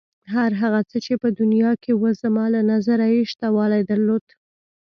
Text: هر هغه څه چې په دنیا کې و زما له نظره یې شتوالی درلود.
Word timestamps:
هر 0.33 0.51
هغه 0.61 0.81
څه 0.89 0.97
چې 1.05 1.13
په 1.21 1.27
دنیا 1.39 1.71
کې 1.83 1.91
و 2.01 2.03
زما 2.21 2.45
له 2.55 2.61
نظره 2.71 3.05
یې 3.15 3.21
شتوالی 3.31 3.81
درلود. 3.91 4.25